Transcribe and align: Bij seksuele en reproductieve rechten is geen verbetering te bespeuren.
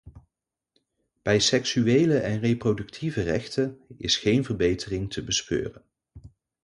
Bij 1.21 1.39
seksuele 1.39 2.17
en 2.17 2.39
reproductieve 2.39 3.21
rechten 3.21 3.79
is 3.97 4.17
geen 4.17 4.43
verbetering 4.43 5.11
te 5.13 5.23
bespeuren. 5.23 5.83